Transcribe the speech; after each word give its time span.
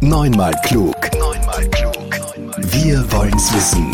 Neunmal 0.00 0.54
klug. 0.64 0.94
Neunmal 1.18 1.68
klug. 1.70 1.96
Wir 2.56 3.04
wollen's 3.10 3.52
wissen. 3.52 3.90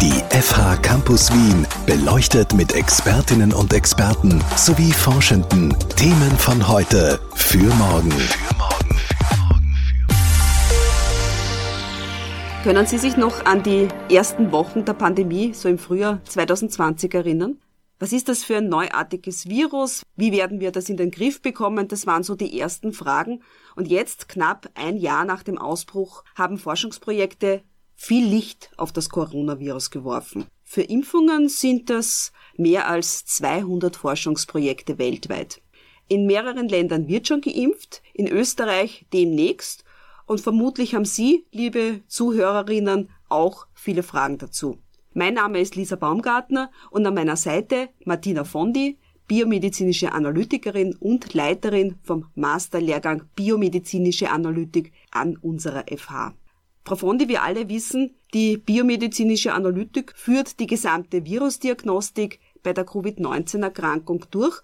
Die 0.00 0.14
FH 0.34 0.76
Campus 0.76 1.30
Wien 1.30 1.66
beleuchtet 1.84 2.54
mit 2.54 2.74
Expertinnen 2.74 3.52
und 3.52 3.74
Experten 3.74 4.42
sowie 4.56 4.92
Forschenden 4.92 5.76
Themen 5.96 6.30
von 6.38 6.66
heute 6.66 7.20
für 7.34 7.58
morgen. 7.74 8.14
Können 12.64 12.86
Sie 12.86 12.96
sich 12.96 13.18
noch 13.18 13.44
an 13.44 13.62
die 13.62 13.88
ersten 14.10 14.52
Wochen 14.52 14.86
der 14.86 14.94
Pandemie, 14.94 15.52
so 15.52 15.68
im 15.68 15.78
Frühjahr 15.78 16.20
2020 16.24 17.12
erinnern? 17.12 17.58
Was 17.98 18.12
ist 18.12 18.28
das 18.28 18.44
für 18.44 18.58
ein 18.58 18.68
neuartiges 18.68 19.48
Virus? 19.48 20.02
Wie 20.16 20.30
werden 20.30 20.60
wir 20.60 20.70
das 20.70 20.90
in 20.90 20.98
den 20.98 21.10
Griff 21.10 21.40
bekommen? 21.40 21.88
Das 21.88 22.06
waren 22.06 22.22
so 22.22 22.34
die 22.34 22.60
ersten 22.60 22.92
Fragen. 22.92 23.42
Und 23.74 23.88
jetzt, 23.88 24.28
knapp 24.28 24.68
ein 24.74 24.98
Jahr 24.98 25.24
nach 25.24 25.42
dem 25.42 25.56
Ausbruch, 25.56 26.22
haben 26.34 26.58
Forschungsprojekte 26.58 27.62
viel 27.94 28.26
Licht 28.26 28.70
auf 28.76 28.92
das 28.92 29.08
Coronavirus 29.08 29.90
geworfen. 29.90 30.44
Für 30.62 30.82
Impfungen 30.82 31.48
sind 31.48 31.88
das 31.88 32.32
mehr 32.58 32.86
als 32.86 33.24
200 33.24 33.96
Forschungsprojekte 33.96 34.98
weltweit. 34.98 35.62
In 36.06 36.26
mehreren 36.26 36.68
Ländern 36.68 37.08
wird 37.08 37.26
schon 37.26 37.40
geimpft, 37.40 38.02
in 38.12 38.28
Österreich 38.28 39.06
demnächst 39.12 39.84
und 40.26 40.40
vermutlich 40.40 40.94
haben 40.94 41.04
Sie, 41.04 41.46
liebe 41.50 42.02
Zuhörerinnen, 42.08 43.10
auch 43.28 43.66
viele 43.74 44.02
Fragen 44.02 44.38
dazu. 44.38 44.78
Mein 45.18 45.32
Name 45.32 45.60
ist 45.60 45.76
Lisa 45.76 45.96
Baumgartner 45.96 46.70
und 46.90 47.06
an 47.06 47.14
meiner 47.14 47.36
Seite 47.36 47.88
Martina 48.04 48.44
Fondi, 48.44 48.98
biomedizinische 49.26 50.12
Analytikerin 50.12 50.94
und 50.94 51.32
Leiterin 51.32 51.96
vom 52.02 52.26
Masterlehrgang 52.34 53.22
Biomedizinische 53.34 54.28
Analytik 54.30 54.92
an 55.10 55.38
unserer 55.38 55.86
FH. 55.88 56.34
Frau 56.84 56.96
Fondi, 56.96 57.28
wir 57.28 57.42
alle 57.42 57.70
wissen, 57.70 58.14
die 58.34 58.58
biomedizinische 58.58 59.54
Analytik 59.54 60.12
führt 60.14 60.60
die 60.60 60.66
gesamte 60.66 61.24
Virusdiagnostik 61.24 62.38
bei 62.62 62.74
der 62.74 62.84
Covid-19-Erkrankung 62.84 64.26
durch. 64.30 64.60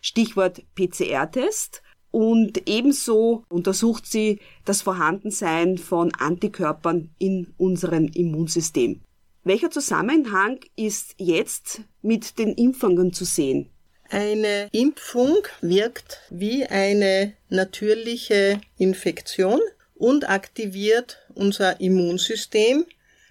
Stichwort 0.00 0.64
PCR-Test. 0.74 1.80
Und 2.10 2.68
ebenso 2.68 3.44
untersucht 3.48 4.06
sie 4.06 4.40
das 4.64 4.82
Vorhandensein 4.82 5.78
von 5.78 6.12
Antikörpern 6.12 7.10
in 7.20 7.54
unserem 7.56 8.08
Immunsystem. 8.08 9.00
Welcher 9.44 9.72
Zusammenhang 9.72 10.60
ist 10.76 11.14
jetzt 11.18 11.80
mit 12.00 12.38
den 12.38 12.54
Impfungen 12.54 13.12
zu 13.12 13.24
sehen? 13.24 13.70
Eine 14.08 14.68
Impfung 14.70 15.36
wirkt 15.60 16.20
wie 16.30 16.64
eine 16.64 17.32
natürliche 17.48 18.60
Infektion 18.78 19.60
und 19.96 20.28
aktiviert 20.28 21.18
unser 21.34 21.80
Immunsystem, 21.80 22.86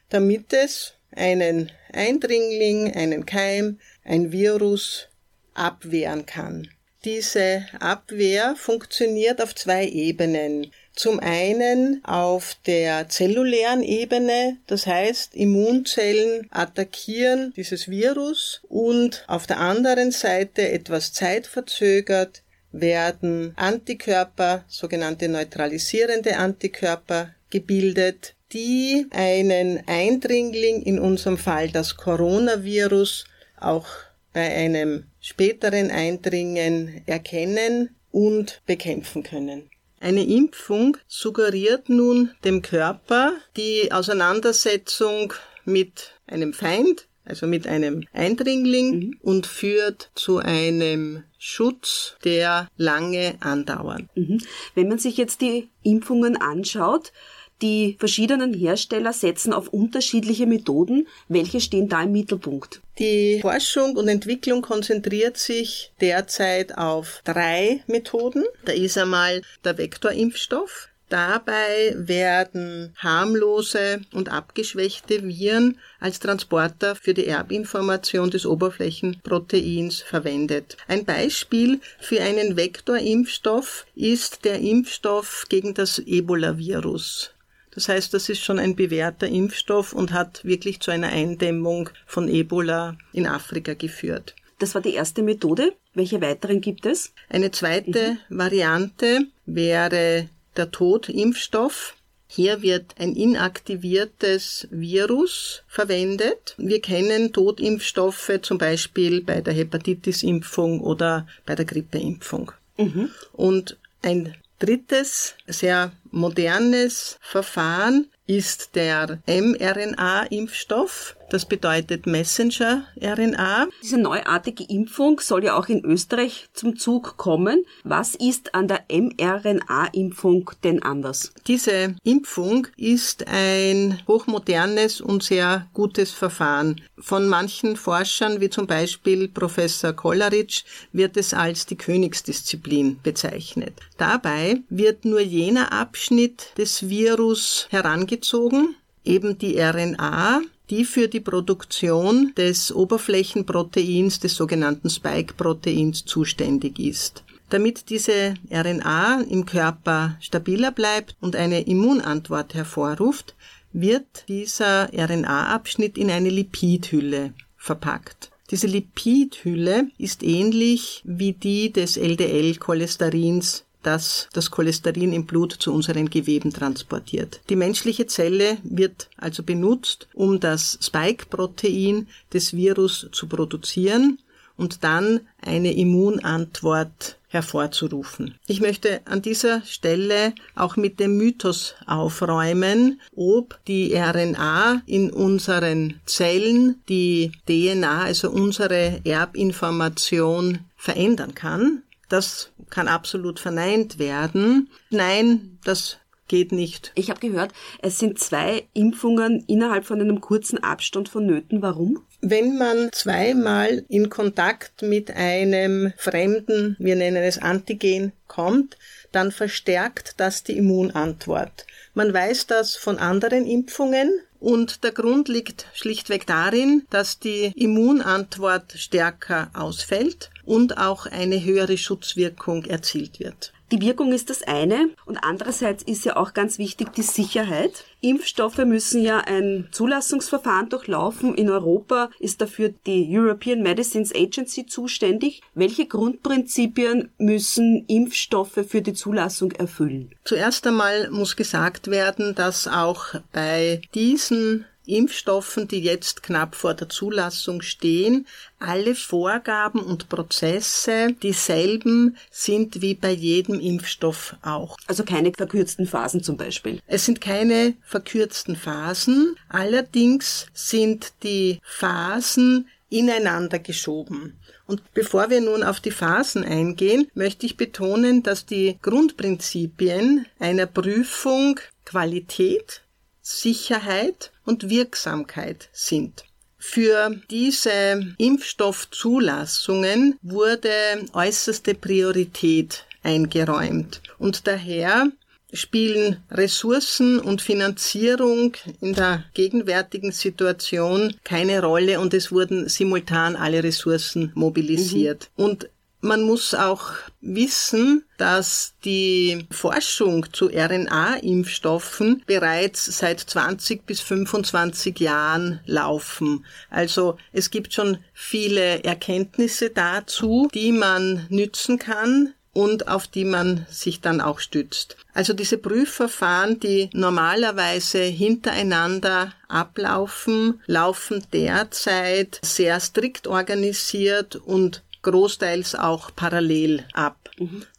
damit 0.10 0.52
es 0.52 0.96
einen 1.16 1.72
Eindringling, 1.94 2.94
einen 2.94 3.26
Keim, 3.26 3.80
ein 4.04 4.34
Virus 4.34 5.08
abwehren 5.54 6.26
kann. 6.26 6.68
Diese 7.06 7.66
Abwehr 7.80 8.56
funktioniert 8.58 9.42
auf 9.42 9.56
zwei 9.56 9.88
Ebenen. 9.88 10.72
Zum 10.94 11.20
einen 11.20 12.04
auf 12.04 12.58
der 12.66 13.08
zellulären 13.08 13.82
Ebene, 13.82 14.58
das 14.68 14.86
heißt 14.86 15.36
Immunzellen 15.36 16.48
attackieren 16.52 17.54
dieses 17.56 17.90
Virus 17.90 18.62
und 18.68 19.24
auf 19.28 19.48
der 19.48 19.60
anderen 19.60 20.12
Seite 20.12 20.70
etwas 20.70 21.14
zeitverzögert 21.14 22.44
werden 22.74 23.54
Antikörper, 23.56 24.66
sogenannte 24.68 25.28
neutralisierende 25.30 26.38
Antikörper 26.38 27.34
gebildet, 27.50 28.36
die 28.52 29.08
einen 29.12 29.88
Eindringling, 29.88 30.82
in 30.82 31.00
unserem 31.00 31.38
Fall 31.38 31.70
das 31.70 31.96
Coronavirus, 31.96 33.26
auch 33.60 33.88
bei 34.34 34.54
einem 34.54 35.06
späteren 35.20 35.90
Eindringen 35.90 37.02
erkennen 37.06 37.96
und 38.12 38.62
bekämpfen 38.66 39.24
können. 39.24 39.71
Eine 40.02 40.26
Impfung 40.26 40.98
suggeriert 41.08 41.88
nun 41.88 42.32
dem 42.44 42.64
Körper 42.64 43.34
die 43.56 43.92
Auseinandersetzung 43.92 45.34
mit 45.64 46.16
einem 46.26 46.54
Feind, 46.54 47.08
also 47.24 47.46
mit 47.46 47.68
einem 47.68 48.08
Eindringling 48.12 48.96
mhm. 48.96 49.18
und 49.22 49.46
führt 49.46 50.10
zu 50.16 50.40
einem 50.40 51.24
Schutz, 51.38 52.16
der 52.24 52.68
lange 52.78 53.36
andauert. 53.42 54.06
Mhm. 54.16 54.40
Wenn 54.74 54.88
man 54.88 54.98
sich 54.98 55.18
jetzt 55.18 55.42
die 55.42 55.70
Impfungen 55.84 56.36
anschaut, 56.36 57.14
die 57.62 57.96
verschiedenen 58.00 58.54
Hersteller 58.54 59.14
setzen 59.14 59.54
auf 59.54 59.70
unterschiedliche 59.70 60.48
Methoden. 60.48 61.08
Welche 61.28 61.62
stehen 61.62 61.90
da 61.90 62.04
im 62.04 62.12
Mittelpunkt? 62.12 62.82
Die 63.00 63.40
Forschung 63.42 63.96
und 63.96 64.08
Entwicklung 64.08 64.62
konzentriert 64.62 65.38
sich 65.38 65.92
derzeit 66.02 66.78
auf 66.78 67.22
drei 67.24 67.84
Methoden. 67.88 68.44
Da 68.66 68.74
ist 68.74 68.98
einmal 68.98 69.42
der 69.64 69.78
Vektorimpfstoff. 69.78 70.90
Dabei 71.10 71.94
werden 71.98 72.96
harmlose 72.96 74.00
und 74.14 74.30
abgeschwächte 74.30 75.28
Viren 75.28 75.78
als 76.00 76.22
Transporter 76.22 76.96
für 76.96 77.14
die 77.14 77.28
Erbinformation 77.28 78.32
des 78.32 78.46
Oberflächenproteins 78.46 80.02
verwendet. 80.04 80.78
Ein 80.88 81.04
Beispiel 81.04 81.82
für 82.00 82.22
einen 82.22 82.56
Vektorimpfstoff 82.56 83.86
ist 83.94 84.46
der 84.46 84.60
Impfstoff 84.60 85.48
gegen 85.50 85.74
das 85.74 86.00
Ebola-Virus. 86.00 87.32
Das 87.74 87.88
heißt, 87.88 88.14
das 88.14 88.30
ist 88.30 88.44
schon 88.44 88.60
ein 88.60 88.76
bewährter 88.76 89.28
Impfstoff 89.28 89.94
und 89.94 90.12
hat 90.12 90.44
wirklich 90.44 90.80
zu 90.82 90.92
einer 90.92 91.10
Eindämmung 91.10 91.90
von 92.06 92.28
Ebola 92.28 92.98
in 93.14 93.26
Afrika 93.26 93.74
geführt. 93.74 94.36
Das 94.60 94.76
war 94.76 94.82
die 94.82 94.94
erste 94.94 95.24
Methode. 95.24 95.74
Welche 95.94 96.22
weiteren 96.22 96.62
gibt 96.62 96.86
es? 96.86 97.14
Eine 97.30 97.52
zweite 97.52 98.18
mhm. 98.30 98.38
Variante 98.38 99.28
wäre 99.46 100.30
der 100.56 100.72
Totimpfstoff. 100.72 101.96
Hier 102.28 102.62
wird 102.62 102.96
ein 102.98 103.14
inaktiviertes 103.16 104.68
Virus 104.70 105.64
verwendet. 105.68 106.56
Wir 106.58 106.80
kennen 106.80 107.34
Totimpfstoffe 107.34 108.32
zum 108.42 108.58
Beispiel 108.58 109.22
bei 109.22 109.42
der 109.42 109.54
Hepatitisimpfung 109.54 110.80
oder 110.80 111.28
bei 111.46 111.56
der 111.56 111.66
Grippeimpfung. 111.66 112.52
Mhm. 112.78 113.10
Und 113.34 113.78
ein 114.02 114.36
drittes, 114.62 115.36
sehr 115.48 115.92
modernes 116.12 117.18
Verfahren 117.22 118.08
ist 118.28 118.76
der 118.76 119.20
mRNA-Impfstoff. 119.28 121.18
Das 121.32 121.46
bedeutet 121.46 122.08
Messenger-RNA. 122.08 123.70
Diese 123.82 123.98
neuartige 123.98 124.66
Impfung 124.66 125.22
soll 125.22 125.46
ja 125.46 125.58
auch 125.58 125.70
in 125.70 125.86
Österreich 125.86 126.50
zum 126.52 126.76
Zug 126.78 127.16
kommen. 127.16 127.64
Was 127.86 128.16
ist 128.16 128.54
an 128.54 128.68
der 128.68 128.84
mRNA-Impfung 128.90 130.52
denn 130.66 130.84
anders? 130.84 131.32
Diese 131.48 131.96
Impfung 132.04 132.68
ist 132.76 133.26
ein 133.30 134.02
hochmodernes 134.10 135.00
und 135.00 135.24
sehr 135.24 135.68
gutes 135.74 136.12
Verfahren. 136.12 136.82
Von 137.00 137.30
manchen 137.30 137.78
Forschern, 137.78 138.42
wie 138.42 138.50
zum 138.50 138.68
Beispiel 138.68 139.30
Professor 139.30 139.94
Kolleritsch, 139.94 140.66
wird 140.92 141.16
es 141.16 141.34
als 141.34 141.66
die 141.66 141.78
Königsdisziplin 141.78 143.00
bezeichnet. 143.04 143.80
Dabei 143.98 144.60
wird 144.70 145.06
nur 145.06 145.22
jener 145.22 145.72
Abschnitt 145.72 146.52
des 146.58 146.90
Virus 146.90 147.68
herangezogen, 147.70 148.76
eben 149.06 149.38
die 149.38 149.58
RNA, 149.58 150.42
die 150.72 150.86
für 150.86 151.08
die 151.08 151.20
Produktion 151.20 152.34
des 152.36 152.74
Oberflächenproteins, 152.74 154.22
des 154.22 154.36
sogenannten 154.36 154.90
Spike-Proteins 154.90 156.06
zuständig 156.06 156.80
ist. 156.80 157.24
Damit 157.50 157.90
diese 157.90 158.36
RNA 158.50 159.26
im 159.30 159.46
Körper 159.46 160.18
stabiler 160.22 160.72
bleibt 160.72 161.18
und 161.20 161.36
eine 161.36 161.62
Immunantwort 161.64 162.54
hervorruft, 162.54 163.36
wird 163.74 164.26
dieser 164.30 164.90
RNA-Abschnitt 164.94 165.98
in 165.98 166.10
eine 166.10 166.30
Lipidhülle 166.30 167.34
verpackt. 167.58 168.32
Diese 168.50 168.68
Lipidhülle 168.68 169.88
ist 169.98 170.24
ähnlich 170.24 171.02
wie 171.06 171.34
die 171.34 171.72
des 171.72 171.98
LDL-Cholesterins 171.98 173.66
das 173.84 174.28
das 174.34 174.52
Cholesterin 174.52 175.14
im 175.14 175.26
Blut 175.26 175.54
zu 175.54 175.74
unseren 175.74 176.10
Geweben 176.10 176.52
transportiert. 176.52 177.42
Die 177.50 177.56
menschliche 177.56 178.08
Zelle 178.08 178.58
wird 178.64 179.10
also 179.18 179.44
benutzt, 179.44 180.08
um 180.14 180.40
das 180.40 180.78
Spike-Protein 180.82 182.08
des 182.34 182.54
Virus 182.54 183.08
zu 183.12 183.28
produzieren 183.28 184.20
und 184.58 184.84
dann 184.84 185.22
eine 185.42 185.74
Immunantwort 185.74 187.18
hervorzurufen. 187.32 188.36
Ich 188.46 188.60
möchte 188.60 189.02
an 189.06 189.22
dieser 189.22 189.62
Stelle 189.64 190.34
auch 190.54 190.76
mit 190.76 191.00
dem 191.00 191.16
Mythos 191.18 191.76
aufräumen, 191.88 193.00
ob 193.16 193.58
die 193.68 193.96
RNA 193.96 194.82
in 194.86 195.12
unseren 195.12 196.02
Zellen 196.06 196.82
die 196.90 197.32
DNA, 197.48 198.04
also 198.04 198.30
unsere 198.30 199.00
Erbinformation 199.06 200.60
verändern 200.76 201.34
kann. 201.34 201.84
Das 202.10 202.52
kann 202.72 202.88
absolut 202.88 203.40
verneint 203.40 204.00
werden. 204.00 204.70
Nein, 204.90 205.60
das 205.64 205.98
geht 206.32 206.54
nicht. 206.54 206.94
Ich 206.96 207.10
habe 207.10 207.20
gehört, 207.20 207.52
es 207.82 208.00
sind 208.00 208.18
zwei 208.18 208.64
Impfungen 208.74 209.44
innerhalb 209.48 209.86
von 209.86 210.00
einem 210.00 210.22
kurzen 210.22 210.64
Abstand 210.64 211.10
vonnöten. 211.10 211.62
Warum? 211.62 212.06
Wenn 212.22 212.58
man 212.58 212.90
zweimal 212.94 213.84
in 213.90 214.10
Kontakt 214.10 214.82
mit 214.82 215.12
einem 215.12 215.92
fremden, 215.98 216.78
wir 216.80 216.96
nennen 216.96 217.22
es 217.22 217.38
Antigen, 217.38 218.14
kommt, 218.28 218.78
dann 219.12 219.34
verstärkt 219.34 220.14
das 220.22 220.44
die 220.44 220.58
Immunantwort. 220.58 221.66
Man 221.94 222.14
weiß 222.14 222.48
das 222.48 222.78
von 222.78 222.98
anderen 222.98 223.46
Impfungen 223.46 224.10
und 224.40 224.86
der 224.86 224.94
Grund 224.94 225.28
liegt 225.28 225.68
schlichtweg 225.74 226.26
darin, 226.28 226.84
dass 226.92 227.20
die 227.20 227.52
Immunantwort 227.58 228.72
stärker 228.78 229.52
ausfällt 229.54 230.30
und 230.46 230.78
auch 230.78 231.08
eine 231.08 231.44
höhere 231.44 231.78
Schutzwirkung 231.78 232.64
erzielt 232.64 233.20
wird. 233.20 233.52
Die 233.72 233.80
Wirkung 233.80 234.12
ist 234.12 234.30
das 234.30 234.44
eine 234.44 234.90
und 235.06 235.20
andererseits 235.24 235.82
ist 235.84 236.04
ja 236.04 236.18
auch 236.18 236.34
ganz 236.34 236.58
wichtig 236.58 236.92
die 236.92 237.04
Sicherheit. 237.04 237.86
Impfstoffe 238.02 238.58
müssen 238.58 239.02
ja 239.02 239.20
ein 239.20 239.70
Zulassungsverfahren 239.72 240.68
durchlaufen. 240.68 241.36
In 241.36 241.50
Europa 241.50 242.10
ist 242.20 242.42
dafür 242.42 242.74
die 242.86 243.08
European 243.10 243.62
Medicines 243.62 244.14
Agency 244.14 244.66
zuständig. 244.66 245.42
Welche 245.54 245.86
Grundprinzipien 245.86 247.12
müssen 247.18 247.86
Impfstoffe 247.88 248.60
für 248.68 248.82
die 248.82 248.94
Zulassung 248.94 249.54
erfüllen? 249.54 250.12
Zuerst 250.26 250.68
einmal 250.68 251.10
muss 251.10 251.38
gesagt 251.38 251.88
werden, 251.88 252.36
dass 252.36 252.68
auch 252.68 253.16
bei 253.32 253.82
diesen 253.94 254.66
Impfstoffen, 254.86 255.68
die 255.68 255.82
jetzt 255.82 256.24
knapp 256.24 256.56
vor 256.56 256.74
der 256.74 256.90
Zulassung 256.90 257.62
stehen, 257.62 258.28
alle 258.60 258.96
Vorgaben 258.96 259.80
und 259.80 260.10
Prozesse 260.10 261.14
dieselben 261.22 262.18
sind 262.30 262.82
wie 262.82 262.96
bei 262.96 263.12
jedem 263.12 263.60
Impfstoff 263.60 264.36
auch. 264.42 264.78
Also 264.88 265.04
keine 265.04 265.32
verkürzten 265.32 265.88
Phasen 265.88 266.24
zum 266.24 266.38
Beispiel. 266.38 266.80
Es 266.88 267.06
sind 267.06 267.22
keine 267.22 267.76
verkürzten 267.84 268.56
Phasen, 268.56 269.36
allerdings 269.50 270.48
sind 270.54 271.14
die 271.24 271.60
Phasen 271.64 272.68
ineinander 272.90 273.60
geschoben. 273.60 274.38
Und 274.68 274.94
bevor 274.94 275.30
wir 275.30 275.42
nun 275.42 275.64
auf 275.64 275.80
die 275.80 275.92
Phasen 275.92 276.44
eingehen, 276.46 277.10
möchte 277.14 277.46
ich 277.46 277.58
betonen, 277.58 278.24
dass 278.24 278.46
die 278.46 278.78
Grundprinzipien 278.82 280.26
einer 280.40 280.66
Prüfung 280.66 281.60
Qualität, 281.86 282.82
Sicherheit 283.22 284.31
und 284.52 284.70
Wirksamkeit 284.70 285.70
sind. 285.72 286.26
Für 286.58 287.16
diese 287.30 288.14
Impfstoffzulassungen 288.18 290.18
wurde 290.22 290.70
äußerste 291.14 291.74
Priorität 291.74 292.86
eingeräumt 293.02 294.02
und 294.20 294.46
daher 294.48 295.10
spielen 295.54 296.18
Ressourcen 296.30 297.20
und 297.20 297.42
Finanzierung 297.42 298.58
in 298.82 298.94
der 298.94 299.24
gegenwärtigen 299.34 300.12
Situation 300.12 301.16
keine 301.24 301.62
Rolle 301.62 302.02
und 302.02 302.14
es 302.14 302.32
wurden 302.32 302.68
simultan 302.68 303.38
alle 303.38 303.64
Ressourcen 303.64 304.32
mobilisiert. 304.36 305.30
Mhm. 305.38 305.46
Und 305.46 305.70
man 306.02 306.24
muss 306.24 306.54
auch 306.54 306.94
wissen, 307.22 308.04
dass 308.18 308.74
die 308.84 309.46
Forschung 309.52 310.32
zu 310.34 310.50
RNA-Impfstoffen 310.50 312.24
bereits 312.26 312.86
seit 312.86 313.20
20 313.20 313.86
bis 313.86 314.02
25 314.02 315.00
Jahren 315.00 315.60
laufen. 315.66 316.46
Also 316.70 317.18
es 317.32 317.52
gibt 317.52 317.74
schon 317.74 318.00
viele 318.14 318.84
Erkenntnisse 318.84 319.70
dazu, 319.70 320.50
die 320.54 320.72
man 320.72 321.28
nützen 321.30 321.78
kann 321.78 322.34
und 322.54 322.88
auf 322.88 323.08
die 323.08 323.24
man 323.24 323.66
sich 323.70 324.02
dann 324.02 324.20
auch 324.20 324.40
stützt. 324.40 324.98
Also 325.14 325.34
diese 325.34 325.58
Prüfverfahren, 325.58 326.60
die 326.60 326.90
normalerweise 326.94 328.00
hintereinander 328.00 329.34
ablaufen, 329.48 330.62
laufen 330.66 331.24
derzeit 331.32 332.40
sehr 332.44 332.80
strikt 332.80 333.28
organisiert 333.28 334.36
und 334.36 334.84
großteils 335.02 335.76
auch 335.76 336.12
parallel 336.16 336.86
ab. 336.94 337.30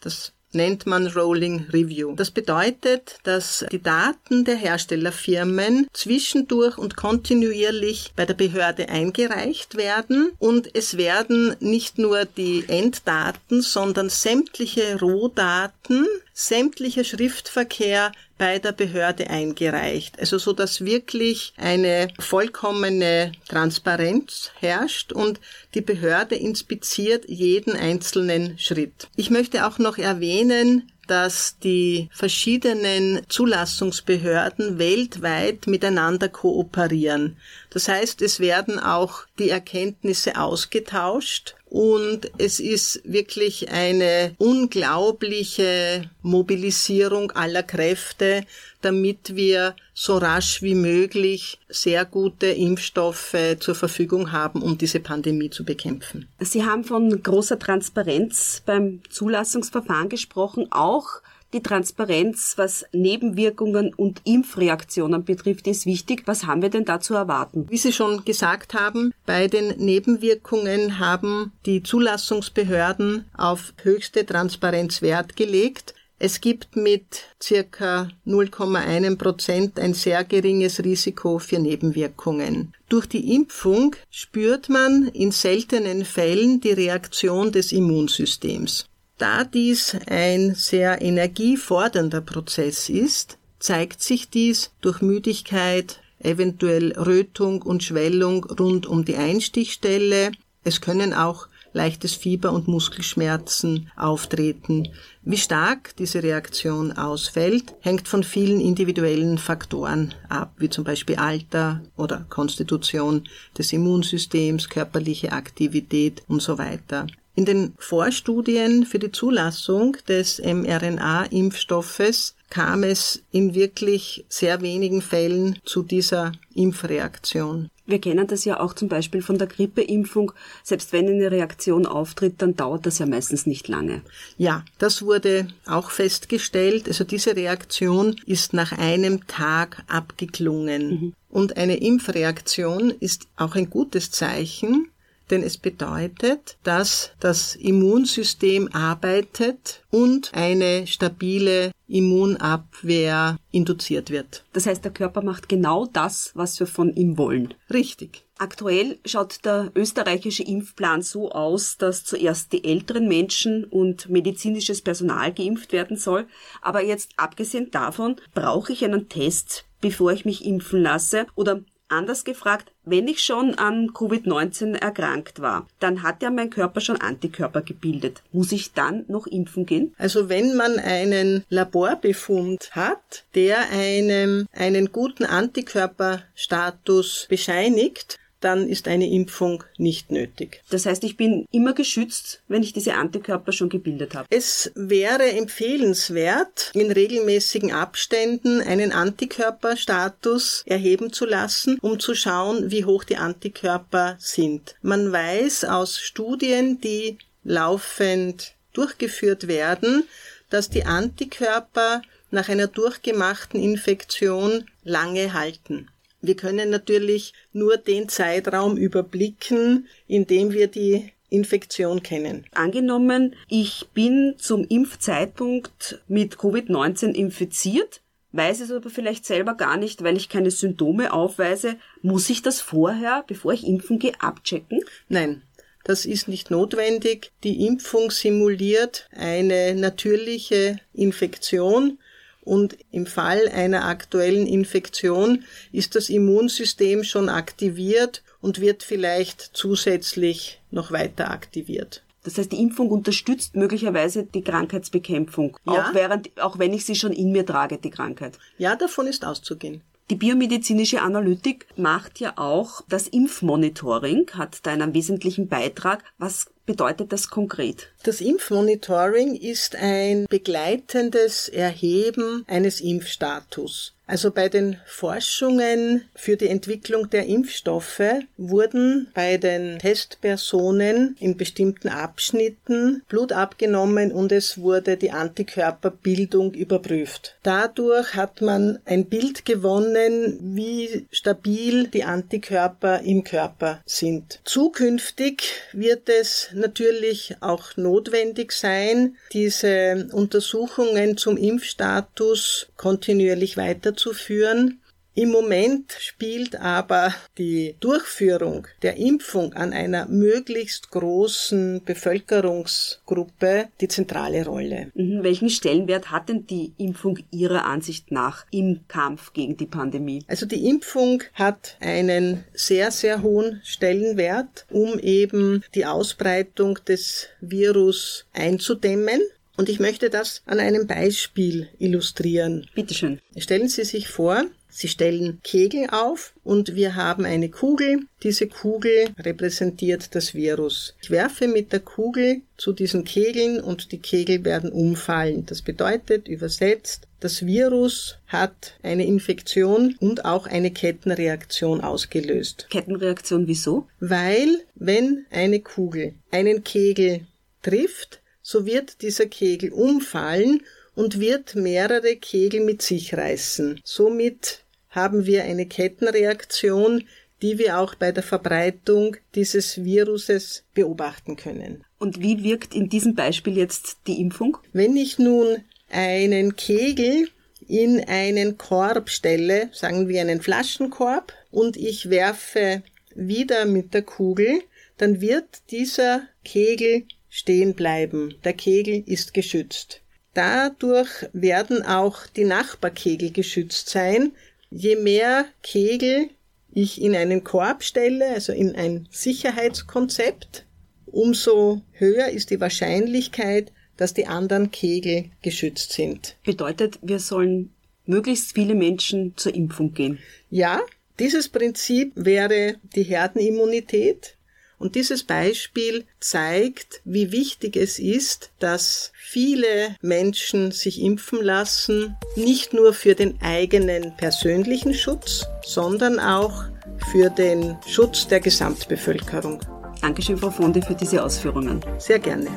Das 0.00 0.32
nennt 0.54 0.86
man 0.86 1.06
Rolling 1.06 1.66
Review. 1.72 2.14
Das 2.14 2.30
bedeutet, 2.30 3.18
dass 3.22 3.64
die 3.70 3.82
Daten 3.82 4.44
der 4.44 4.56
Herstellerfirmen 4.56 5.88
zwischendurch 5.92 6.78
und 6.78 6.96
kontinuierlich 6.96 8.12
bei 8.16 8.26
der 8.26 8.34
Behörde 8.34 8.88
eingereicht 8.88 9.76
werden 9.76 10.32
und 10.38 10.74
es 10.74 10.96
werden 10.96 11.56
nicht 11.60 11.98
nur 11.98 12.24
die 12.24 12.64
Enddaten, 12.68 13.62
sondern 13.62 14.08
sämtliche 14.10 15.00
Rohdaten, 15.00 16.06
sämtlicher 16.32 17.04
Schriftverkehr 17.04 18.12
bei 18.38 18.58
der 18.58 18.72
Behörde 18.72 19.30
eingereicht. 19.30 20.18
Also 20.18 20.38
so, 20.38 20.52
dass 20.52 20.84
wirklich 20.84 21.52
eine 21.56 22.08
vollkommene 22.18 23.32
Transparenz 23.48 24.50
herrscht 24.58 25.12
und 25.12 25.40
die 25.74 25.80
Behörde 25.80 26.34
inspiziert 26.34 27.28
jeden 27.28 27.76
einzelnen 27.76 28.58
Schritt. 28.58 29.08
Ich 29.16 29.30
möchte 29.30 29.66
auch 29.66 29.78
noch 29.78 29.98
erwähnen, 29.98 30.90
dass 31.06 31.58
die 31.58 32.08
verschiedenen 32.12 33.22
Zulassungsbehörden 33.28 34.78
weltweit 34.78 35.66
miteinander 35.66 36.28
kooperieren. 36.28 37.36
Das 37.70 37.88
heißt, 37.88 38.22
es 38.22 38.40
werden 38.40 38.78
auch 38.78 39.24
die 39.38 39.50
Erkenntnisse 39.50 40.36
ausgetauscht 40.36 41.54
und 41.72 42.30
es 42.36 42.60
ist 42.60 43.00
wirklich 43.02 43.70
eine 43.70 44.34
unglaubliche 44.36 46.10
Mobilisierung 46.20 47.30
aller 47.30 47.62
Kräfte, 47.62 48.44
damit 48.82 49.36
wir 49.36 49.74
so 49.94 50.18
rasch 50.18 50.60
wie 50.60 50.74
möglich 50.74 51.58
sehr 51.70 52.04
gute 52.04 52.48
Impfstoffe 52.48 53.34
zur 53.58 53.74
Verfügung 53.74 54.32
haben, 54.32 54.60
um 54.60 54.76
diese 54.76 55.00
Pandemie 55.00 55.48
zu 55.48 55.64
bekämpfen. 55.64 56.28
Sie 56.40 56.62
haben 56.62 56.84
von 56.84 57.22
großer 57.22 57.58
Transparenz 57.58 58.62
beim 58.66 59.00
Zulassungsverfahren 59.08 60.10
gesprochen, 60.10 60.66
auch 60.72 61.22
die 61.52 61.62
Transparenz, 61.62 62.54
was 62.56 62.84
Nebenwirkungen 62.92 63.92
und 63.94 64.22
Impfreaktionen 64.24 65.24
betrifft, 65.24 65.66
ist 65.66 65.86
wichtig. 65.86 66.22
Was 66.26 66.46
haben 66.46 66.62
wir 66.62 66.70
denn 66.70 66.84
da 66.84 67.00
zu 67.00 67.14
erwarten? 67.14 67.66
Wie 67.68 67.76
Sie 67.76 67.92
schon 67.92 68.24
gesagt 68.24 68.74
haben, 68.74 69.12
bei 69.26 69.48
den 69.48 69.68
Nebenwirkungen 69.78 70.98
haben 70.98 71.52
die 71.66 71.82
Zulassungsbehörden 71.82 73.26
auf 73.36 73.74
höchste 73.82 74.24
Transparenz 74.24 75.02
Wert 75.02 75.36
gelegt. 75.36 75.94
Es 76.24 76.40
gibt 76.40 76.76
mit 76.76 77.24
circa 77.42 78.08
0,1 78.26 79.16
Prozent 79.16 79.80
ein 79.80 79.92
sehr 79.92 80.22
geringes 80.22 80.84
Risiko 80.84 81.40
für 81.40 81.58
Nebenwirkungen. 81.58 82.72
Durch 82.88 83.06
die 83.06 83.34
Impfung 83.34 83.96
spürt 84.08 84.68
man 84.68 85.08
in 85.08 85.32
seltenen 85.32 86.04
Fällen 86.04 86.60
die 86.60 86.70
Reaktion 86.70 87.50
des 87.50 87.72
Immunsystems. 87.72 88.86
Da 89.18 89.44
dies 89.44 89.96
ein 90.08 90.54
sehr 90.54 91.00
energiefordernder 91.00 92.20
Prozess 92.20 92.88
ist, 92.88 93.38
zeigt 93.58 94.02
sich 94.02 94.30
dies 94.30 94.72
durch 94.80 95.00
Müdigkeit, 95.00 96.00
eventuell 96.18 96.92
Rötung 96.92 97.62
und 97.62 97.84
Schwellung 97.84 98.44
rund 98.44 98.86
um 98.86 99.04
die 99.04 99.16
Einstichstelle. 99.16 100.32
Es 100.64 100.80
können 100.80 101.14
auch 101.14 101.48
leichtes 101.72 102.14
Fieber 102.14 102.52
und 102.52 102.68
Muskelschmerzen 102.68 103.90
auftreten. 103.96 104.88
Wie 105.22 105.36
stark 105.36 105.96
diese 105.96 106.22
Reaktion 106.22 106.92
ausfällt, 106.92 107.74
hängt 107.80 108.08
von 108.08 108.24
vielen 108.24 108.60
individuellen 108.60 109.38
Faktoren 109.38 110.14
ab, 110.28 110.54
wie 110.58 110.68
zum 110.68 110.84
Beispiel 110.84 111.16
Alter 111.16 111.82
oder 111.96 112.26
Konstitution 112.28 113.24
des 113.56 113.72
Immunsystems, 113.72 114.68
körperliche 114.68 115.32
Aktivität 115.32 116.22
und 116.28 116.42
so 116.42 116.58
weiter. 116.58 117.06
In 117.34 117.46
den 117.46 117.72
Vorstudien 117.78 118.84
für 118.84 118.98
die 118.98 119.10
Zulassung 119.10 119.96
des 120.06 120.38
mRNA-Impfstoffes 120.38 122.34
kam 122.50 122.82
es 122.82 123.22
in 123.30 123.54
wirklich 123.54 124.26
sehr 124.28 124.60
wenigen 124.60 125.00
Fällen 125.00 125.58
zu 125.64 125.82
dieser 125.82 126.32
Impfreaktion. 126.54 127.70
Wir 127.86 128.00
kennen 128.00 128.26
das 128.26 128.44
ja 128.44 128.60
auch 128.60 128.74
zum 128.74 128.88
Beispiel 128.88 129.22
von 129.22 129.38
der 129.38 129.48
Grippeimpfung. 129.48 130.32
Selbst 130.62 130.92
wenn 130.92 131.08
eine 131.08 131.30
Reaktion 131.30 131.86
auftritt, 131.86 132.34
dann 132.38 132.54
dauert 132.54 132.86
das 132.86 132.98
ja 132.98 133.06
meistens 133.06 133.46
nicht 133.46 133.66
lange. 133.68 134.02
Ja, 134.36 134.64
das 134.78 135.02
wurde 135.02 135.48
auch 135.66 135.90
festgestellt. 135.90 136.86
Also 136.86 137.04
diese 137.04 137.34
Reaktion 137.34 138.16
ist 138.26 138.52
nach 138.52 138.72
einem 138.72 139.26
Tag 139.26 139.82
abgeklungen. 139.88 140.90
Mhm. 140.90 141.14
Und 141.28 141.56
eine 141.56 141.76
Impfreaktion 141.76 142.90
ist 142.90 143.26
auch 143.36 143.56
ein 143.56 143.70
gutes 143.70 144.10
Zeichen, 144.10 144.88
denn 145.30 145.42
es 145.42 145.58
bedeutet, 145.58 146.56
dass 146.62 147.12
das 147.20 147.56
Immunsystem 147.56 148.68
arbeitet 148.72 149.84
und 149.90 150.30
eine 150.34 150.86
stabile 150.86 151.72
Immunabwehr 151.88 153.36
induziert 153.50 154.10
wird. 154.10 154.44
Das 154.52 154.66
heißt, 154.66 154.82
der 154.82 154.92
Körper 154.92 155.22
macht 155.22 155.48
genau 155.48 155.86
das, 155.86 156.32
was 156.34 156.58
wir 156.58 156.66
von 156.66 156.94
ihm 156.94 157.18
wollen. 157.18 157.54
Richtig. 157.72 158.24
Aktuell 158.38 158.98
schaut 159.04 159.44
der 159.44 159.70
österreichische 159.76 160.42
Impfplan 160.42 161.02
so 161.02 161.30
aus, 161.30 161.76
dass 161.76 162.04
zuerst 162.04 162.52
die 162.52 162.64
älteren 162.64 163.06
Menschen 163.06 163.64
und 163.64 164.08
medizinisches 164.08 164.80
Personal 164.80 165.32
geimpft 165.32 165.72
werden 165.72 165.96
soll. 165.96 166.26
Aber 166.60 166.82
jetzt 166.82 167.12
abgesehen 167.16 167.70
davon, 167.70 168.16
brauche 168.34 168.72
ich 168.72 168.84
einen 168.84 169.08
Test, 169.08 169.64
bevor 169.80 170.12
ich 170.12 170.24
mich 170.24 170.44
impfen 170.44 170.82
lasse? 170.82 171.26
Oder 171.36 171.62
Anders 171.92 172.24
gefragt, 172.24 172.72
wenn 172.84 173.06
ich 173.06 173.22
schon 173.22 173.54
an 173.54 173.90
Covid-19 173.90 174.74
erkrankt 174.74 175.40
war, 175.40 175.68
dann 175.78 176.02
hat 176.02 176.22
ja 176.22 176.30
mein 176.30 176.50
Körper 176.50 176.80
schon 176.80 177.00
Antikörper 177.00 177.62
gebildet. 177.62 178.22
Muss 178.32 178.50
ich 178.50 178.72
dann 178.72 179.04
noch 179.08 179.26
impfen 179.26 179.66
gehen? 179.66 179.94
Also 179.98 180.28
wenn 180.28 180.56
man 180.56 180.78
einen 180.78 181.44
Laborbefund 181.48 182.70
hat, 182.72 183.24
der 183.34 183.70
einem 183.70 184.48
einen 184.52 184.90
guten 184.90 185.24
Antikörperstatus 185.24 187.26
bescheinigt, 187.28 188.18
dann 188.44 188.68
ist 188.68 188.88
eine 188.88 189.08
Impfung 189.10 189.64
nicht 189.78 190.10
nötig. 190.10 190.62
Das 190.70 190.86
heißt, 190.86 191.04
ich 191.04 191.16
bin 191.16 191.46
immer 191.50 191.72
geschützt, 191.72 192.42
wenn 192.48 192.62
ich 192.62 192.72
diese 192.72 192.94
Antikörper 192.94 193.52
schon 193.52 193.68
gebildet 193.68 194.14
habe. 194.14 194.26
Es 194.30 194.72
wäre 194.74 195.30
empfehlenswert, 195.32 196.70
in 196.74 196.90
regelmäßigen 196.90 197.72
Abständen 197.72 198.60
einen 198.60 198.92
Antikörperstatus 198.92 200.62
erheben 200.66 201.12
zu 201.12 201.26
lassen, 201.26 201.78
um 201.80 201.98
zu 202.00 202.14
schauen, 202.14 202.70
wie 202.70 202.84
hoch 202.84 203.04
die 203.04 203.16
Antikörper 203.16 204.16
sind. 204.18 204.74
Man 204.82 205.12
weiß 205.12 205.64
aus 205.64 205.98
Studien, 205.98 206.80
die 206.80 207.18
laufend 207.44 208.54
durchgeführt 208.72 209.48
werden, 209.48 210.04
dass 210.50 210.70
die 210.70 210.84
Antikörper 210.84 212.02
nach 212.30 212.48
einer 212.48 212.66
durchgemachten 212.66 213.62
Infektion 213.62 214.64
lange 214.84 215.32
halten. 215.32 215.88
Wir 216.22 216.36
können 216.36 216.70
natürlich 216.70 217.34
nur 217.52 217.76
den 217.76 218.08
Zeitraum 218.08 218.76
überblicken, 218.76 219.88
in 220.06 220.26
dem 220.26 220.52
wir 220.52 220.68
die 220.68 221.12
Infektion 221.30 222.02
kennen. 222.02 222.44
Angenommen, 222.52 223.34
ich 223.48 223.88
bin 223.92 224.34
zum 224.38 224.64
Impfzeitpunkt 224.64 226.00
mit 226.06 226.36
Covid-19 226.36 227.12
infiziert, 227.12 228.02
weiß 228.30 228.60
es 228.60 228.70
aber 228.70 228.88
vielleicht 228.88 229.26
selber 229.26 229.54
gar 229.54 229.76
nicht, 229.76 230.04
weil 230.04 230.16
ich 230.16 230.28
keine 230.28 230.52
Symptome 230.52 231.12
aufweise. 231.12 231.76
Muss 232.02 232.30
ich 232.30 232.42
das 232.42 232.60
vorher, 232.60 233.24
bevor 233.26 233.52
ich 233.52 233.66
impfen 233.66 233.98
gehe, 233.98 234.20
abchecken? 234.20 234.80
Nein. 235.08 235.42
Das 235.84 236.06
ist 236.06 236.28
nicht 236.28 236.52
notwendig. 236.52 237.32
Die 237.42 237.66
Impfung 237.66 238.12
simuliert 238.12 239.08
eine 239.16 239.74
natürliche 239.74 240.78
Infektion 240.94 241.98
und 242.44 242.76
im 242.90 243.06
Fall 243.06 243.48
einer 243.48 243.84
aktuellen 243.84 244.46
Infektion 244.46 245.44
ist 245.70 245.94
das 245.94 246.08
Immunsystem 246.08 247.04
schon 247.04 247.28
aktiviert 247.28 248.22
und 248.40 248.60
wird 248.60 248.82
vielleicht 248.82 249.50
zusätzlich 249.52 250.60
noch 250.70 250.90
weiter 250.90 251.30
aktiviert. 251.30 252.02
Das 252.24 252.38
heißt, 252.38 252.52
die 252.52 252.60
Impfung 252.60 252.90
unterstützt 252.90 253.56
möglicherweise 253.56 254.24
die 254.24 254.42
Krankheitsbekämpfung, 254.42 255.56
ja. 255.66 255.72
auch, 255.72 255.94
während, 255.94 256.40
auch 256.40 256.58
wenn 256.58 256.72
ich 256.72 256.84
sie 256.84 256.94
schon 256.94 257.12
in 257.12 257.32
mir 257.32 257.44
trage, 257.44 257.78
die 257.78 257.90
Krankheit. 257.90 258.38
Ja, 258.58 258.76
davon 258.76 259.06
ist 259.06 259.24
auszugehen. 259.24 259.82
Die 260.10 260.16
biomedizinische 260.16 261.00
Analytik 261.00 261.66
macht 261.76 262.20
ja 262.20 262.34
auch 262.36 262.82
das 262.88 263.08
Impfmonitoring, 263.08 264.30
hat 264.34 264.58
da 264.64 264.72
einen 264.72 264.94
wesentlichen 264.94 265.48
Beitrag. 265.48 266.04
Was 266.18 266.50
bedeutet 266.66 267.12
das 267.12 267.28
konkret? 267.28 267.88
Das 268.04 268.20
Impfmonitoring 268.20 269.36
ist 269.36 269.76
ein 269.76 270.26
begleitendes 270.28 271.48
Erheben 271.48 272.44
eines 272.46 272.80
Impfstatus. 272.80 273.94
Also 274.12 274.30
bei 274.30 274.50
den 274.50 274.76
Forschungen 274.84 276.04
für 276.14 276.36
die 276.36 276.48
Entwicklung 276.48 277.08
der 277.08 277.24
Impfstoffe 277.26 278.02
wurden 278.36 279.08
bei 279.14 279.38
den 279.38 279.78
Testpersonen 279.78 281.16
in 281.18 281.38
bestimmten 281.38 281.88
Abschnitten 281.88 283.02
Blut 283.08 283.32
abgenommen 283.32 284.12
und 284.12 284.30
es 284.32 284.58
wurde 284.58 284.98
die 284.98 285.12
Antikörperbildung 285.12 286.52
überprüft. 286.52 287.36
Dadurch 287.42 288.14
hat 288.14 288.42
man 288.42 288.80
ein 288.84 289.06
Bild 289.06 289.46
gewonnen, 289.46 290.38
wie 290.56 291.06
stabil 291.10 291.86
die 291.86 292.04
Antikörper 292.04 293.00
im 293.00 293.24
Körper 293.24 293.80
sind. 293.86 294.40
Zukünftig 294.44 295.42
wird 295.72 296.08
es 296.08 296.50
natürlich 296.62 297.36
auch 297.40 297.76
notwendig 297.76 298.52
sein, 298.52 299.16
diese 299.32 300.08
Untersuchungen 300.12 301.18
zum 301.18 301.36
Impfstatus 301.36 302.68
kontinuierlich 302.76 303.58
weiterzuführen. 303.58 304.80
Im 305.14 305.28
Moment 305.28 305.92
spielt 305.98 306.56
aber 306.56 307.14
die 307.36 307.76
Durchführung 307.80 308.66
der 308.80 308.96
Impfung 308.96 309.52
an 309.52 309.74
einer 309.74 310.06
möglichst 310.08 310.90
großen 310.90 311.82
Bevölkerungsgruppe 311.84 313.68
die 313.82 313.88
zentrale 313.88 314.46
Rolle. 314.46 314.90
Mhm. 314.94 315.22
Welchen 315.22 315.50
Stellenwert 315.50 316.10
hat 316.10 316.30
denn 316.30 316.46
die 316.46 316.72
Impfung 316.78 317.18
Ihrer 317.30 317.66
Ansicht 317.66 318.10
nach 318.10 318.46
im 318.50 318.80
Kampf 318.88 319.34
gegen 319.34 319.58
die 319.58 319.66
Pandemie? 319.66 320.24
Also 320.28 320.46
die 320.46 320.66
Impfung 320.66 321.22
hat 321.34 321.76
einen 321.80 322.44
sehr, 322.54 322.90
sehr 322.90 323.22
hohen 323.22 323.60
Stellenwert, 323.64 324.64
um 324.70 324.98
eben 324.98 325.62
die 325.74 325.84
Ausbreitung 325.84 326.78
des 326.86 327.28
Virus 327.42 328.24
einzudämmen. 328.32 329.20
Und 329.58 329.68
ich 329.68 329.78
möchte 329.78 330.08
das 330.08 330.40
an 330.46 330.58
einem 330.58 330.86
Beispiel 330.86 331.68
illustrieren. 331.78 332.66
Bitte 332.74 332.94
schön. 332.94 333.20
Stellen 333.36 333.68
Sie 333.68 333.84
sich 333.84 334.08
vor, 334.08 334.46
Sie 334.74 334.88
stellen 334.88 335.38
Kegel 335.44 335.88
auf 335.90 336.32
und 336.42 336.74
wir 336.74 336.96
haben 336.96 337.26
eine 337.26 337.50
Kugel. 337.50 338.00
Diese 338.22 338.46
Kugel 338.46 339.10
repräsentiert 339.18 340.14
das 340.14 340.34
Virus. 340.34 340.94
Ich 341.02 341.10
werfe 341.10 341.46
mit 341.46 341.72
der 341.74 341.80
Kugel 341.80 342.40
zu 342.56 342.72
diesen 342.72 343.04
Kegeln 343.04 343.60
und 343.60 343.92
die 343.92 343.98
Kegel 343.98 344.46
werden 344.46 344.72
umfallen. 344.72 345.44
Das 345.44 345.60
bedeutet 345.60 346.26
übersetzt, 346.26 347.06
das 347.20 347.44
Virus 347.44 348.16
hat 348.26 348.78
eine 348.82 349.04
Infektion 349.04 349.94
und 350.00 350.24
auch 350.24 350.46
eine 350.46 350.70
Kettenreaktion 350.70 351.82
ausgelöst. 351.82 352.66
Kettenreaktion 352.70 353.46
wieso? 353.46 353.86
Weil 354.00 354.48
wenn 354.74 355.26
eine 355.30 355.60
Kugel 355.60 356.14
einen 356.30 356.64
Kegel 356.64 357.26
trifft, 357.60 358.22
so 358.40 358.64
wird 358.64 359.02
dieser 359.02 359.26
Kegel 359.26 359.70
umfallen 359.70 360.62
und 360.94 361.20
wird 361.20 361.54
mehrere 361.54 362.16
Kegel 362.16 362.60
mit 362.64 362.82
sich 362.82 363.14
reißen. 363.14 363.80
Somit 363.84 364.64
haben 364.90 365.26
wir 365.26 365.44
eine 365.44 365.66
Kettenreaktion, 365.66 367.04
die 367.40 367.58
wir 367.58 367.78
auch 367.78 367.94
bei 367.94 368.12
der 368.12 368.22
Verbreitung 368.22 369.16
dieses 369.34 369.84
Viruses 369.84 370.64
beobachten 370.74 371.36
können. 371.36 371.84
Und 371.98 372.20
wie 372.20 372.44
wirkt 372.44 372.74
in 372.74 372.88
diesem 372.88 373.14
Beispiel 373.14 373.56
jetzt 373.56 373.98
die 374.06 374.20
Impfung? 374.20 374.58
Wenn 374.72 374.96
ich 374.96 375.18
nun 375.18 375.58
einen 375.90 376.56
Kegel 376.56 377.28
in 377.66 378.04
einen 378.06 378.58
Korb 378.58 379.10
stelle, 379.10 379.70
sagen 379.72 380.08
wir 380.08 380.20
einen 380.20 380.40
Flaschenkorb, 380.40 381.32
und 381.50 381.76
ich 381.76 382.10
werfe 382.10 382.82
wieder 383.14 383.66
mit 383.66 383.92
der 383.94 384.02
Kugel, 384.02 384.62
dann 384.96 385.20
wird 385.20 385.62
dieser 385.70 386.22
Kegel 386.44 387.04
stehen 387.28 387.74
bleiben. 387.74 388.34
Der 388.44 388.52
Kegel 388.52 389.02
ist 389.06 389.34
geschützt. 389.34 390.01
Dadurch 390.34 391.26
werden 391.32 391.84
auch 391.84 392.26
die 392.26 392.44
Nachbarkegel 392.44 393.30
geschützt 393.30 393.88
sein, 393.90 394.32
Je 394.74 394.96
mehr 394.96 395.44
Kegel 395.62 396.30
ich 396.72 397.02
in 397.02 397.14
einen 397.14 397.44
Korb 397.44 397.82
stelle, 397.82 398.28
also 398.28 398.54
in 398.54 398.74
ein 398.74 399.06
Sicherheitskonzept, 399.10 400.64
umso 401.04 401.82
höher 401.92 402.28
ist 402.28 402.48
die 402.48 402.60
Wahrscheinlichkeit, 402.60 403.70
dass 403.98 404.14
die 404.14 404.26
anderen 404.26 404.70
Kegel 404.70 405.26
geschützt 405.42 405.92
sind. 405.92 406.36
Bedeutet, 406.44 406.98
wir 407.02 407.18
sollen 407.18 407.74
möglichst 408.06 408.54
viele 408.54 408.74
Menschen 408.74 409.34
zur 409.36 409.54
Impfung 409.54 409.92
gehen. 409.92 410.18
Ja, 410.48 410.80
dieses 411.18 411.50
Prinzip 411.50 412.12
wäre 412.14 412.76
die 412.96 413.02
Herdenimmunität. 413.02 414.38
Und 414.82 414.96
dieses 414.96 415.22
Beispiel 415.22 416.06
zeigt, 416.18 417.02
wie 417.04 417.30
wichtig 417.30 417.76
es 417.76 418.00
ist, 418.00 418.50
dass 418.58 419.12
viele 419.14 419.94
Menschen 420.02 420.72
sich 420.72 421.00
impfen 421.00 421.40
lassen, 421.40 422.16
nicht 422.34 422.74
nur 422.74 422.92
für 422.92 423.14
den 423.14 423.40
eigenen 423.40 424.16
persönlichen 424.16 424.92
Schutz, 424.92 425.46
sondern 425.64 426.18
auch 426.18 426.64
für 427.12 427.30
den 427.30 427.76
Schutz 427.86 428.26
der 428.26 428.40
Gesamtbevölkerung. 428.40 429.60
Dankeschön, 430.00 430.36
Frau 430.36 430.50
Fonde, 430.50 430.82
für 430.82 430.96
diese 430.96 431.22
Ausführungen. 431.22 431.80
Sehr 431.98 432.18
gerne. 432.18 432.48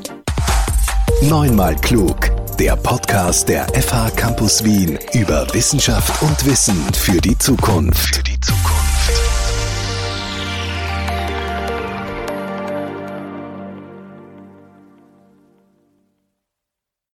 Neunmal 1.22 1.76
klug. 1.76 2.32
Der 2.58 2.76
Podcast 2.76 3.50
der 3.50 3.68
FH 3.68 4.10
Campus 4.16 4.64
Wien 4.64 4.98
über 5.14 5.46
Wissenschaft 5.54 6.24
und 6.24 6.44
Wissen 6.44 6.82
für 6.92 7.22
die 7.22 7.38
Zukunft. 7.38 8.16
Für 8.16 8.24
die 8.24 8.40
Zukunft. 8.42 8.75